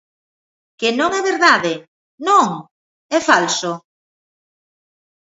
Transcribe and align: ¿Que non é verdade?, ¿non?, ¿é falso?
¿Que 0.79 0.89
non 0.99 1.09
é 1.19 1.21
verdade?, 1.31 1.73
¿non?, 2.27 2.47
¿é 3.17 3.19
falso? 3.29 3.71